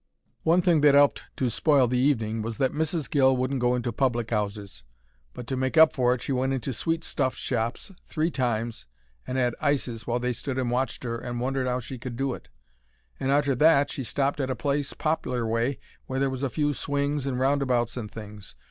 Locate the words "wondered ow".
11.39-11.79